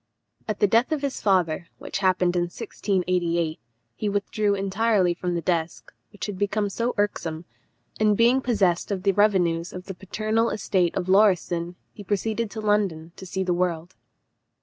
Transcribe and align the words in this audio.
At 0.47 0.59
the 0.59 0.65
death 0.67 0.91
of 0.91 1.03
his 1.03 1.21
father, 1.21 1.67
which 1.77 1.99
happened 1.99 2.35
in 2.35 2.45
1688, 2.45 3.59
he 3.95 4.09
withdrew 4.09 4.55
entirely 4.55 5.13
from 5.13 5.35
the 5.35 5.41
desk, 5.43 5.93
which 6.11 6.25
had 6.25 6.39
become 6.39 6.69
so 6.71 6.95
irksome, 6.97 7.45
and 7.99 8.17
being 8.17 8.41
possessed 8.41 8.89
of 8.89 9.03
the 9.03 9.11
revenues 9.11 9.71
of 9.71 9.85
the 9.85 9.93
paternal 9.93 10.49
estate 10.49 10.95
of 10.95 11.07
Lauriston, 11.07 11.75
he 11.93 12.03
proceeded 12.03 12.49
to 12.49 12.61
London, 12.61 13.11
to 13.15 13.27
see 13.27 13.43
the 13.43 13.53
world. 13.53 13.93